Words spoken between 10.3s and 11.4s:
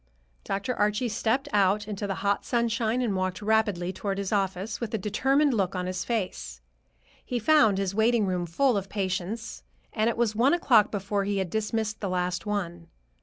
one o'clock before he